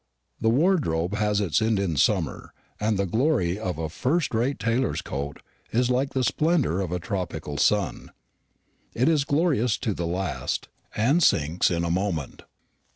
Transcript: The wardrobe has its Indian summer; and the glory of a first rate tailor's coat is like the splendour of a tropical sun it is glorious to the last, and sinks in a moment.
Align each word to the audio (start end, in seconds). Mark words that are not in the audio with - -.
The 0.39 0.49
wardrobe 0.49 1.13
has 1.13 1.39
its 1.39 1.61
Indian 1.61 1.95
summer; 1.95 2.55
and 2.79 2.97
the 2.97 3.05
glory 3.05 3.59
of 3.59 3.77
a 3.77 3.87
first 3.87 4.33
rate 4.33 4.57
tailor's 4.57 4.99
coat 4.99 5.41
is 5.71 5.91
like 5.91 6.13
the 6.15 6.23
splendour 6.23 6.79
of 6.79 6.91
a 6.91 6.97
tropical 6.97 7.55
sun 7.57 8.09
it 8.95 9.07
is 9.07 9.23
glorious 9.25 9.77
to 9.77 9.93
the 9.93 10.07
last, 10.07 10.69
and 10.95 11.21
sinks 11.21 11.69
in 11.69 11.83
a 11.83 11.91
moment. 11.91 12.41